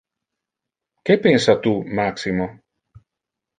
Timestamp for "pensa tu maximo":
1.27-2.51